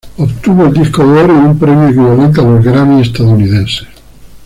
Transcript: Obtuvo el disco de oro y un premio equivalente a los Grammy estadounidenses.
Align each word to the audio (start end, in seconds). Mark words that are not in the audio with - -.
Obtuvo 0.17 0.65
el 0.65 0.73
disco 0.73 1.05
de 1.05 1.21
oro 1.21 1.33
y 1.35 1.45
un 1.45 1.59
premio 1.59 1.87
equivalente 1.89 2.41
a 2.41 2.43
los 2.43 2.65
Grammy 2.65 3.01
estadounidenses. 3.03 3.85